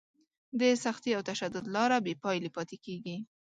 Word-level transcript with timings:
د 0.59 0.61
سختي 0.83 1.11
او 1.17 1.21
تشدد 1.31 1.65
لاره 1.75 1.97
بې 2.05 2.13
پایلې 2.23 2.49
پاتې 2.57 2.77
کېږي. 2.85 3.15